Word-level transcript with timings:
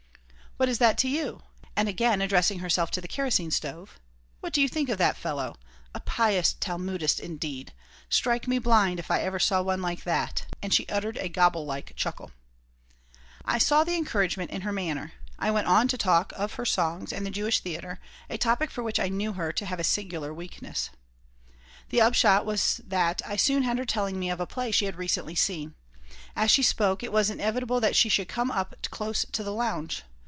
"What 0.57 0.69
is 0.69 0.77
that 0.77 0.95
to 0.99 1.07
you?" 1.09 1.41
And 1.75 1.89
again 1.89 2.21
addressing 2.21 2.59
herself 2.59 2.91
to 2.91 3.01
the 3.01 3.07
kerosene 3.07 3.49
stove: 3.49 3.99
"What 4.41 4.53
do 4.53 4.61
you 4.61 4.69
think 4.69 4.89
of 4.89 4.99
that 4.99 5.17
fellow? 5.17 5.55
A 5.95 5.99
pious 5.99 6.53
Talmudist 6.53 7.19
indeed! 7.19 7.73
Strike 8.09 8.47
me 8.47 8.59
blind 8.59 8.99
if 8.99 9.09
I 9.09 9.21
ever 9.21 9.39
saw 9.39 9.63
one 9.63 9.81
like 9.81 10.03
that." 10.03 10.45
And 10.61 10.71
she 10.71 10.85
uttered 10.87 11.17
a 11.17 11.29
gobble 11.29 11.65
like 11.65 11.95
chuckle 11.95 12.29
I 13.43 13.57
saw 13.57 13.83
encouragement 13.83 14.51
in 14.51 14.61
her 14.61 14.71
manner. 14.71 15.13
I 15.39 15.49
went 15.49 15.65
on 15.65 15.87
to 15.87 15.97
talk 15.97 16.31
of 16.35 16.53
her 16.55 16.65
songs 16.65 17.11
and 17.11 17.25
the 17.25 17.31
Jewish 17.31 17.59
theater, 17.61 17.99
a 18.29 18.37
topic 18.37 18.69
for 18.69 18.83
which 18.83 18.99
I 18.99 19.07
knew 19.07 19.33
her 19.33 19.51
to 19.51 19.65
have 19.65 19.79
a 19.79 19.83
singular 19.83 20.31
weakness. 20.31 20.91
The 21.89 22.01
upshot 22.01 22.45
was 22.45 22.81
that 22.85 23.23
I 23.25 23.35
soon 23.35 23.63
had 23.63 23.79
her 23.79 23.85
telling 23.85 24.19
me 24.19 24.29
of 24.29 24.39
a 24.39 24.45
play 24.45 24.69
she 24.69 24.85
had 24.85 24.97
recently 24.97 25.33
seen. 25.33 25.73
As 26.35 26.51
she 26.51 26.61
spoke, 26.61 27.01
it 27.01 27.11
was 27.11 27.31
inevitable 27.31 27.79
that 27.79 27.95
she 27.95 28.09
should 28.09 28.27
come 28.27 28.51
up 28.51 28.75
close 28.91 29.25
to 29.31 29.43
the 29.43 29.53
lounge. 29.53 30.03